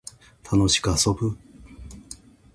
[0.43, 1.37] 楽しく遊ぶ